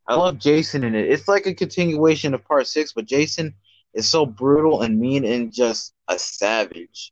[0.08, 1.10] I love Jason in it.
[1.10, 3.54] It's like a continuation of part six, but Jason
[3.94, 7.12] is so brutal and mean and just a savage.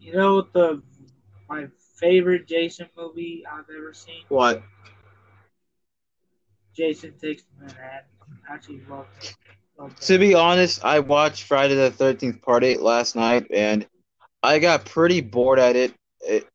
[0.00, 0.82] You know what the
[1.48, 4.22] my favorite Jason movie I've ever seen?
[4.28, 4.62] What?
[6.74, 8.06] Jason Takes Manhattan.
[8.48, 9.36] I actually love it.
[9.78, 10.06] Love that.
[10.06, 13.86] To be honest, I watched Friday the Thirteenth Part Eight last night, and
[14.42, 15.92] I got pretty bored at it.
[16.20, 16.46] It,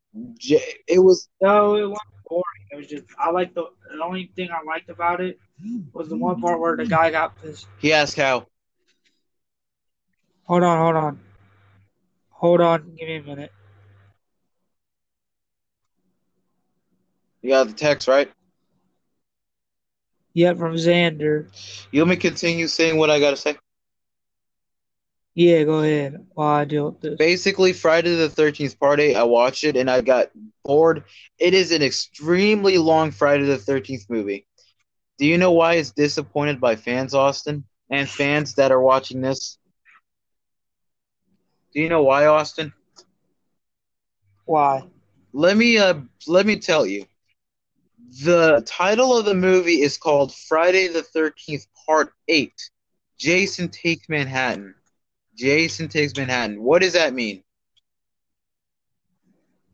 [0.87, 2.43] it was No, it wasn't boring.
[2.71, 5.39] It was just I like the the only thing I liked about it
[5.93, 7.67] was the one part where the guy got pissed.
[7.77, 8.47] he asked how.
[10.43, 11.19] Hold on, hold on,
[12.45, 12.95] hold on.
[12.95, 13.51] Give me a minute.
[17.41, 18.31] You got the text right.
[20.33, 21.47] Yeah, from Xander.
[21.91, 23.55] You want me to continue saying what I gotta say?
[25.33, 27.17] Yeah, go ahead while I deal with this.
[27.17, 29.15] Basically, Friday the Thirteenth Part Eight.
[29.15, 30.29] I watched it and I got
[30.63, 31.03] bored.
[31.39, 34.45] It is an extremely long Friday the Thirteenth movie.
[35.17, 39.57] Do you know why it's disappointed by fans, Austin, and fans that are watching this?
[41.75, 42.73] Do you know why, Austin?
[44.45, 44.83] Why?
[45.33, 47.05] Let me uh let me tell you.
[48.23, 52.53] The title of the movie is called Friday the 13th Part 8.
[53.19, 54.73] Jason Takes Manhattan.
[55.35, 56.63] Jason Takes Manhattan.
[56.63, 57.43] What does that mean?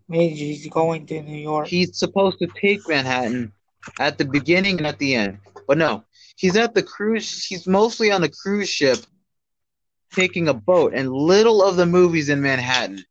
[0.08, 1.68] Means he's going to New York.
[1.68, 3.52] He's supposed to take Manhattan
[4.00, 5.38] at the beginning and at the end.
[5.68, 6.04] But no,
[6.36, 8.98] he's at the cruise he's mostly on a cruise ship
[10.12, 13.04] taking a boat and little of the movies in Manhattan.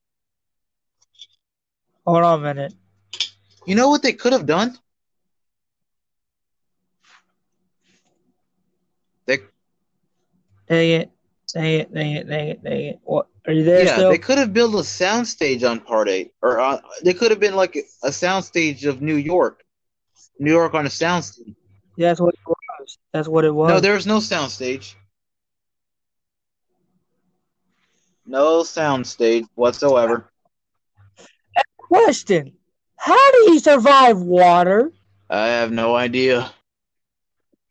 [2.07, 2.75] Hold on a minute.
[3.67, 4.77] You know what they could have done?
[9.27, 9.39] They
[10.69, 11.11] Dang it.
[11.53, 13.01] Dang it, dang it, dang it, dang it.
[13.03, 13.27] What?
[13.47, 14.11] Are you there yeah, still?
[14.11, 17.57] they could have built a soundstage on part eight, or uh, they could have been
[17.57, 19.65] like a soundstage of New York,
[20.39, 21.57] New York on a soundstage.
[21.97, 22.99] That's what it was.
[23.13, 23.69] That's what it was.
[23.69, 24.95] No, there's no soundstage.
[28.31, 30.31] No soundstage whatsoever.
[31.77, 32.53] Question.
[32.95, 34.93] How did he survive water?
[35.29, 36.53] I have no idea.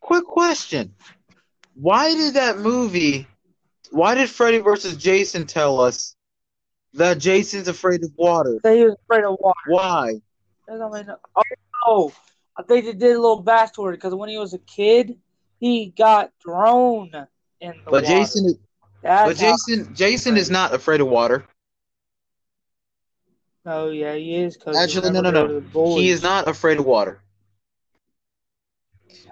[0.01, 0.93] Quick question:
[1.75, 3.25] Why did that movie?
[3.91, 6.17] Why did Freddy versus Jason tell us
[6.93, 8.59] that Jason's afraid of water?
[8.61, 9.59] That he was afraid of water.
[9.67, 10.15] Why?
[10.67, 11.19] That's all I know.
[11.37, 11.41] Oh,
[11.87, 12.13] no.
[12.57, 15.17] I think they did a little backstory because when he was a kid,
[15.61, 17.11] he got thrown
[17.61, 18.05] in the But water.
[18.07, 18.57] Jason, is-
[19.01, 21.45] That's but Jason, Jason is not afraid of water.
[23.65, 24.57] oh yeah, he is.
[24.75, 25.61] Actually, no, no, no.
[25.85, 27.21] He is not afraid of water.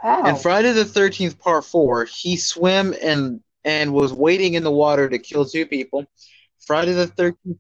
[0.02, 0.28] How?
[0.30, 5.10] In Friday the Thirteenth Part Four, he swam and and was waiting in the water
[5.10, 6.06] to kill two people.
[6.60, 7.58] Friday the Thirteenth.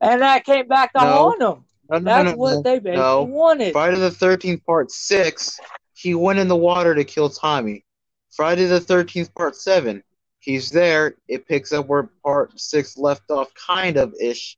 [0.00, 1.06] and that came back to No.
[1.06, 1.64] haunt him.
[1.88, 3.24] No, no, That's what they basically No.
[3.24, 3.72] wanted.
[3.72, 5.58] Friday the Thirteenth Part Six,
[5.94, 7.84] he went in the water to kill Tommy.
[8.32, 10.02] Friday the Thirteenth Part Seven,
[10.46, 11.16] he's there.
[11.28, 14.56] It picks up where Part Six left off, kind of ish.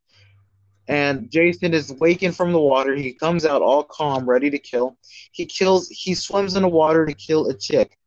[0.87, 2.95] And Jason is waking from the water.
[2.95, 4.97] He comes out all calm, ready to kill.
[5.33, 5.89] He kills.
[5.89, 7.99] He swims in the water to kill a chick.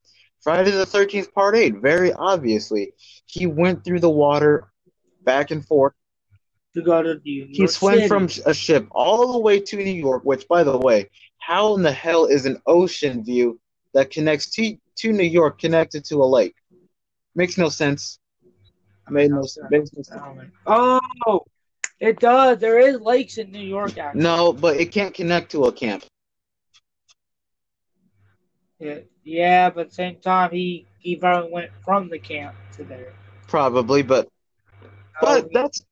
[0.42, 2.94] Friday the Thirteenth Part Eight, very obviously,
[3.26, 4.72] he went through the water,
[5.24, 5.94] back and forth.
[6.74, 10.00] to go to New York He swam from a ship all the way to New
[10.08, 13.60] York, which, by the way, how in the hell is an ocean view
[13.94, 16.56] that connects to, to New York connected to a lake?
[17.36, 18.20] Makes no sense.
[19.10, 20.22] Made no, makes no sense.
[20.66, 21.46] Oh,
[22.00, 22.60] it does.
[22.60, 24.22] There is lakes in New York, actually.
[24.22, 26.04] No, but it can't connect to a camp.
[28.80, 32.84] Yeah, yeah, but at the same time, he he probably went from the camp to
[32.84, 33.14] there.
[33.48, 34.28] Probably, but
[34.84, 34.90] oh,
[35.22, 35.84] but Oh, that's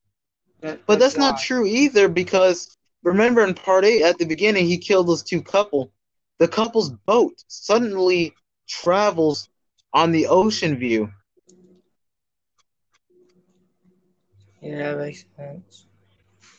[0.62, 4.78] that- but that's not true either because remember in part eight at the beginning he
[4.78, 5.92] killed those two couple.
[6.40, 8.34] The couple's boat suddenly
[8.68, 9.50] travels
[9.94, 11.12] on the ocean view.
[14.62, 15.86] Yeah, that makes sense.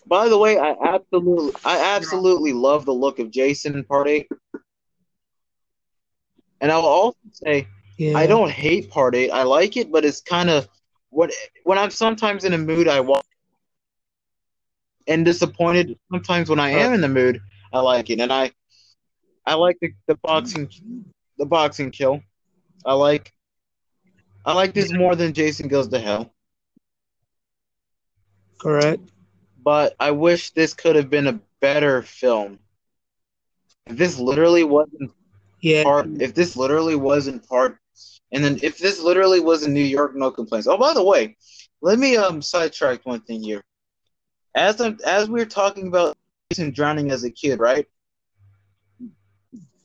[0.07, 4.29] By the way, I absolutely, I absolutely love the look of Jason in Part Eight,
[6.61, 8.17] and I will also say Yeah.
[8.17, 9.31] I don't hate Part Eight.
[9.31, 10.69] I like it, but it's kind of
[11.11, 11.31] what
[11.65, 13.25] when I'm sometimes in a mood I watch
[15.07, 15.99] and disappointed.
[16.11, 16.79] Sometimes when I uh.
[16.79, 17.41] am in the mood,
[17.73, 18.53] I like it, and I,
[19.47, 20.69] I like the, the boxing,
[21.39, 22.23] the boxing kill.
[22.85, 23.33] I like,
[24.45, 26.33] I like this more than Jason Goes to Hell.
[28.61, 29.03] Correct.
[29.65, 32.61] but I wish this could have been a better film.
[33.87, 35.13] If this literally wasn't
[35.61, 35.85] Yeah.
[35.85, 37.79] part, if this literally wasn't part,
[38.33, 40.67] and then if this literally was in New York, no complaints.
[40.69, 41.37] Oh, by the way,
[41.83, 43.63] let me um sidetrack one thing here.
[44.55, 46.17] As I'm, as we are talking about
[46.51, 47.87] Jason drowning as a kid, right?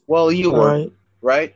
[0.07, 0.91] Well, you were Right.
[1.21, 1.55] right.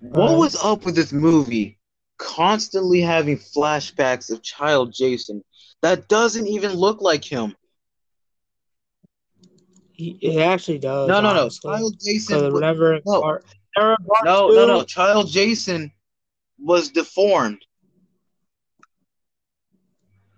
[0.00, 1.79] What was up with this movie
[2.20, 5.42] constantly having flashbacks of child Jason
[5.82, 7.56] that doesn't even look like him?
[9.92, 11.08] He, it actually does.
[11.08, 11.40] No, no, no.
[11.42, 11.70] honestly.
[11.70, 12.44] Child 'Cause Jason.
[12.44, 13.38] in no.
[14.22, 14.82] No, no, no.
[14.84, 15.92] Child Jason
[16.58, 17.64] was deformed.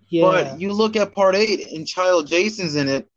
[0.09, 3.09] Yeah, But you look at part eight, and Child Jason's in it.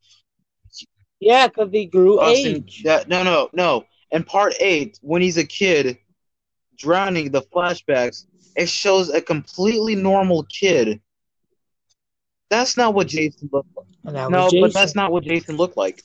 [1.20, 2.82] yeah, because he grew Austin, age.
[2.84, 3.84] that no, no, no.
[4.10, 5.98] In part eight, when he's a kid,
[6.78, 8.24] drowning, the flashbacks,
[8.56, 11.00] it shows a completely normal kid.
[12.50, 13.86] That's not what Jason looked like.
[14.04, 16.02] That No, was but that's not what Jason looked like.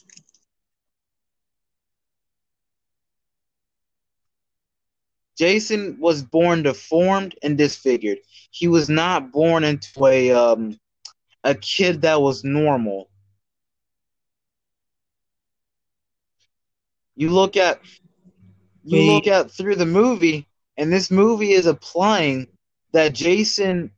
[5.38, 8.20] Jason was born deformed and disfigured.
[8.52, 10.80] He was not born into a um
[11.44, 13.10] a kid that was normal.
[17.16, 17.82] You look at
[18.84, 20.48] you look at through the movie,
[20.78, 22.48] and this movie is applying
[22.94, 23.92] that Jason.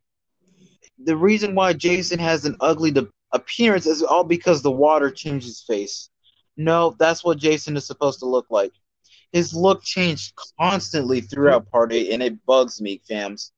[1.03, 5.45] The reason why Jason has an ugly de- appearance is all because the water changed
[5.45, 6.09] his face.
[6.55, 8.71] No, that's what Jason is supposed to look like.
[9.31, 13.51] His look changed constantly throughout part eight, and it bugs me, fams.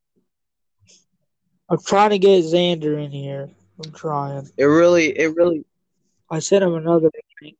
[1.70, 3.49] I'm trying to get Xander in here.
[3.84, 4.49] I'm trying.
[4.57, 5.66] It really, it really.
[6.30, 7.09] I sent him another
[7.41, 7.57] link.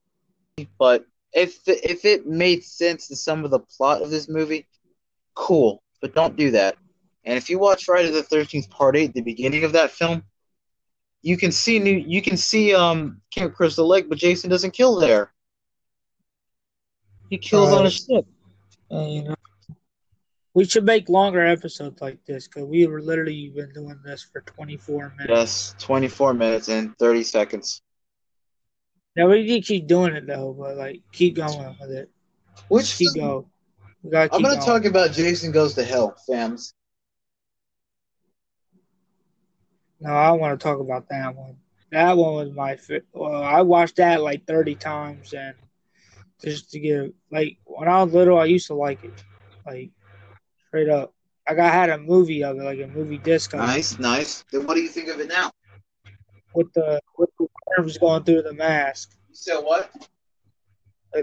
[0.80, 4.68] But if if it made sense to some of the plot of this movie,
[5.36, 5.82] cool.
[6.02, 6.76] But don't do that.
[7.24, 10.24] And if you watch Friday the Thirteenth Part Eight, the beginning of that film,
[11.22, 12.04] you can see new.
[12.08, 15.32] You can see um Camp Crystal Lake, but Jason doesn't kill there.
[17.30, 18.26] He kills on a ship.
[18.92, 19.36] And, you know,
[20.54, 24.42] we should make longer episodes like this because we were literally been doing this for
[24.42, 25.30] 24 minutes.
[25.30, 27.82] Yes, twenty four minutes and thirty seconds.
[29.16, 32.12] Now we need to keep doing it though, but like keep going with it.
[32.68, 33.44] Which Keep going.
[33.44, 33.55] Keep
[34.32, 34.66] I'm gonna going.
[34.66, 36.74] talk about Jason Goes to Hell, fams.
[40.00, 41.58] No, I want to talk about that one.
[41.92, 42.78] That one was my
[43.14, 45.56] well, I watched that like 30 times and
[46.44, 49.24] just to get like when I was little, I used to like it,
[49.66, 49.92] like
[50.68, 51.14] straight up.
[51.48, 54.44] Like I had a movie of it, like a movie disc of it, Nice, nice.
[54.52, 55.52] Then what do you think of it now?
[56.54, 57.48] with the with the
[57.78, 59.92] worms going through the mask, You said what?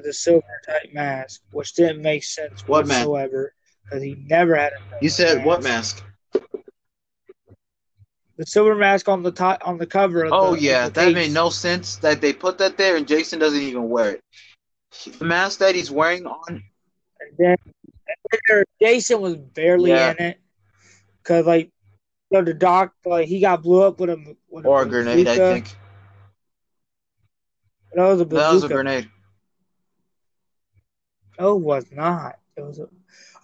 [0.01, 5.05] The silver type mask, which didn't make sense What whatsoever because he never had a.
[5.05, 5.47] You said mask.
[5.47, 6.05] what mask?
[8.37, 10.25] The silver mask on the top on the cover.
[10.25, 13.39] Of Oh the, yeah, that made no sense that they put that there and Jason
[13.39, 14.21] doesn't even wear it.
[15.19, 17.57] The mask that he's wearing on And then,
[18.09, 20.11] and then Jason was barely Yeah.
[20.11, 20.41] in it
[21.23, 21.71] because like
[22.31, 25.29] you know, the doc like he got blew up with a with or a grenade,
[25.29, 25.77] I think.
[27.95, 28.43] That was a bazooka.
[28.43, 29.11] That was a grenade.
[31.39, 32.39] No, it was not.
[32.57, 32.89] It was a,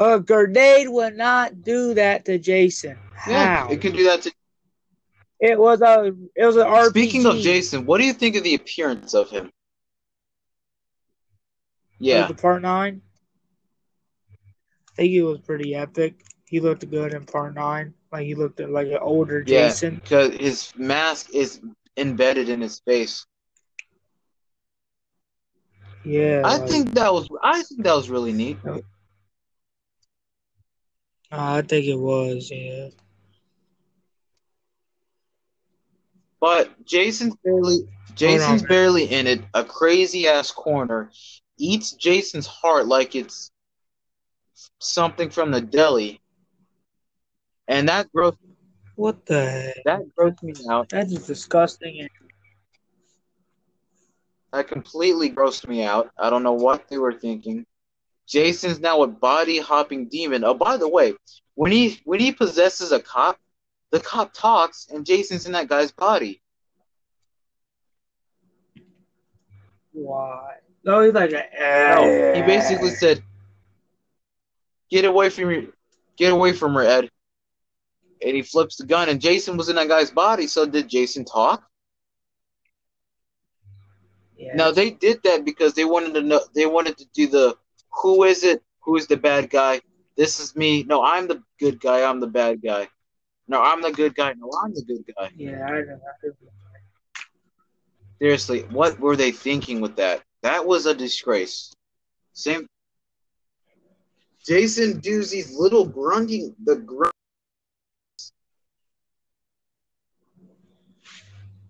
[0.04, 2.98] a grenade would not do that to Jason.
[3.26, 4.32] Yeah, it could do that to
[5.40, 6.90] It was a it was an RPG.
[6.90, 9.50] Speaking of Jason, what do you think of the appearance of him?
[11.98, 12.26] Yeah.
[12.26, 13.02] the part nine.
[14.92, 16.24] I think he was pretty epic.
[16.44, 17.94] He looked good in part nine.
[18.12, 19.96] Like he looked like an older Yeah, Jason.
[19.96, 21.60] because his mask is
[21.96, 23.26] embedded in his face.
[26.04, 26.42] Yeah.
[26.44, 28.58] I like- think that was I think that was really neat.
[31.30, 32.50] Ah, I think it was.
[32.50, 32.88] Yeah.
[36.40, 38.68] But Jason's barely Jason's on.
[38.68, 39.42] barely in it.
[39.54, 41.10] A crazy ass corner
[41.58, 43.50] eats Jason's heart like it's
[44.78, 46.20] something from the deli,
[47.66, 48.34] and that gross
[48.94, 49.84] What the heck?
[49.84, 50.88] that grossed me out.
[50.90, 52.08] That is disgusting.
[54.52, 56.10] And That completely grossed me out.
[56.18, 57.66] I don't know what they were thinking.
[58.26, 60.44] Jason's now a body hopping demon.
[60.44, 61.14] Oh, by the way,
[61.54, 63.38] when he when he possesses a cop,
[63.90, 66.42] the cop talks, and Jason's in that guy's body.
[69.92, 70.56] why?
[70.84, 71.44] No, he's like a.
[71.60, 73.22] No, he basically said,
[74.90, 75.68] "Get away from me,
[76.16, 77.10] get away from her, Ed."
[78.22, 80.46] And he flips the gun, and Jason was in that guy's body.
[80.46, 81.67] So did Jason talk?
[84.38, 84.54] Yeah.
[84.54, 86.40] No, they did that because they wanted to know.
[86.54, 87.56] They wanted to do the
[87.90, 88.62] who is it?
[88.82, 89.80] Who is the bad guy?
[90.16, 90.84] This is me.
[90.84, 92.08] No, I'm the good guy.
[92.08, 92.88] I'm the bad guy.
[93.48, 94.34] No, I'm the good guy.
[94.34, 95.30] No, I'm the good guy.
[95.36, 96.00] Yeah, I know.
[98.20, 100.22] Seriously, what were they thinking with that?
[100.42, 101.72] That was a disgrace.
[102.32, 102.66] Same.
[104.46, 107.12] Jason Doozy's little grunting, the grunt.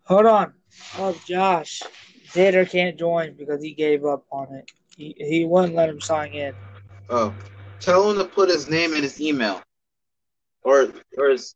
[0.04, 0.54] Hold on.
[0.96, 1.82] Oh, Josh.
[2.32, 4.70] Xander can't join because he gave up on it.
[4.96, 6.52] He, he wouldn't let him sign in.
[7.08, 7.34] Oh,
[7.80, 9.62] tell him to put his name and his email,
[10.62, 11.54] or or his.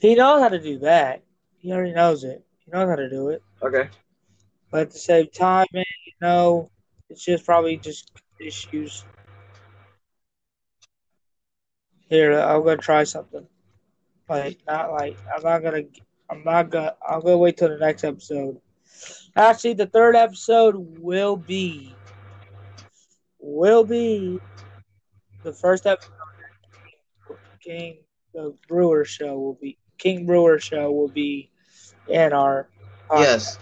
[0.00, 1.22] He knows how to do that.
[1.58, 2.44] He already knows it.
[2.64, 3.42] He knows how to do it.
[3.62, 3.88] Okay.
[4.70, 6.70] but at the same time, man, you know,
[7.08, 9.04] it's just probably just issues.
[12.08, 13.46] Here, I'm gonna try something.
[14.28, 15.82] Like not like I'm not gonna.
[16.30, 16.94] I'm not gonna.
[17.06, 18.60] I'm gonna wait till the next episode.
[19.36, 21.94] Actually, the third episode will be
[23.38, 24.38] will be
[25.42, 26.12] the first episode.
[27.60, 27.98] King
[28.32, 31.50] the Brewer show will be King Brewer show will be
[32.08, 32.68] in our
[33.12, 33.58] Yes.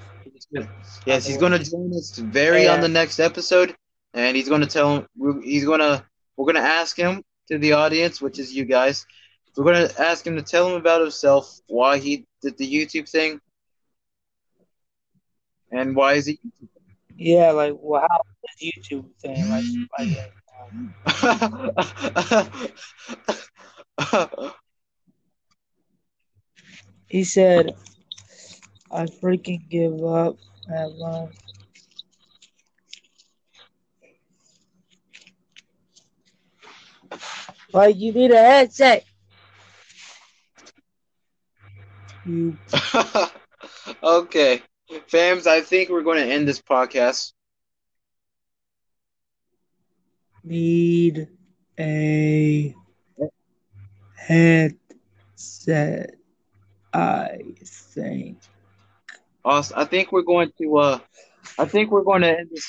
[1.07, 3.75] Yes, he's going to join us very on the next episode,
[4.15, 6.05] and he's going to tell him he's going to
[6.37, 9.07] we're going to ask him to the audience, which is you guys.
[9.57, 13.09] We're going to ask him to tell him about himself, why he did the YouTube
[13.09, 13.41] thing,
[15.71, 16.39] and why is he?
[17.17, 18.21] Yeah, like well, how
[18.61, 19.49] is YouTube thing?
[19.51, 19.65] Like,
[19.99, 20.09] like
[27.09, 27.75] he said,
[28.91, 30.37] "I freaking give up."
[30.71, 31.33] At love.
[37.73, 39.05] Like you need a headset.
[42.29, 42.59] You
[44.03, 44.63] okay.
[45.11, 47.33] Fams, I think we're going to end this podcast.
[50.45, 51.29] need
[51.79, 52.75] a
[54.15, 56.11] headset.
[56.93, 58.39] I think.
[59.45, 59.79] Awesome.
[59.79, 60.77] I think we're going to.
[60.79, 60.99] Uh,
[61.59, 62.67] I think we're going to end this.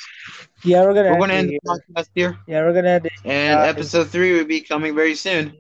[0.64, 1.12] Yeah, we're gonna.
[1.12, 3.14] We're going to end the podcast here, Yeah, we're gonna end it.
[3.26, 5.58] and episode three will be coming very soon.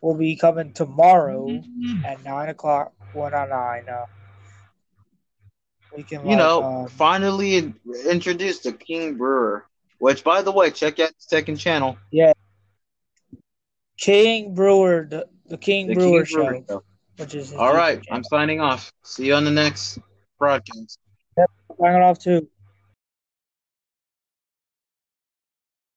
[0.00, 1.62] Will be coming tomorrow
[2.04, 2.92] at nine o'clock.
[3.12, 3.88] One on nine.
[3.88, 4.06] Uh,
[5.96, 6.22] we can.
[6.22, 7.74] You like, know, um, finally in-
[8.08, 9.64] introduced the King Brewer.
[9.98, 12.34] Which, by the way, check out the second channel, Yeah,
[13.98, 16.82] King Brewer, the, the King the Brewer King Brewer show, Show.
[17.16, 18.92] which is All right, YouTube I'm signing off.
[19.04, 19.98] See you on the next
[20.38, 20.98] broadcast.
[21.80, 22.46] signing off too.